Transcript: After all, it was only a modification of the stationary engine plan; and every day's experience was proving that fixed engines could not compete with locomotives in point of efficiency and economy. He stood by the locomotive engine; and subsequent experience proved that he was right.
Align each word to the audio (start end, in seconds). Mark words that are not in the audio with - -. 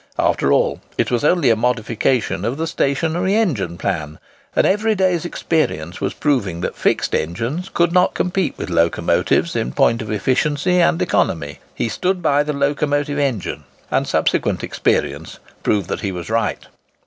After 0.17 0.51
all, 0.51 0.81
it 0.97 1.11
was 1.11 1.23
only 1.23 1.51
a 1.51 1.55
modification 1.55 2.43
of 2.43 2.57
the 2.57 2.65
stationary 2.65 3.35
engine 3.35 3.77
plan; 3.77 4.17
and 4.55 4.65
every 4.65 4.95
day's 4.95 5.25
experience 5.25 6.01
was 6.01 6.15
proving 6.15 6.61
that 6.61 6.75
fixed 6.75 7.13
engines 7.13 7.69
could 7.71 7.91
not 7.91 8.15
compete 8.15 8.57
with 8.57 8.71
locomotives 8.71 9.55
in 9.55 9.71
point 9.71 10.01
of 10.01 10.09
efficiency 10.09 10.79
and 10.81 10.99
economy. 11.03 11.59
He 11.75 11.87
stood 11.87 12.23
by 12.23 12.41
the 12.41 12.51
locomotive 12.51 13.19
engine; 13.19 13.63
and 13.91 14.07
subsequent 14.07 14.63
experience 14.63 15.37
proved 15.61 15.87
that 15.89 16.01
he 16.01 16.11
was 16.11 16.31
right. 16.31 16.65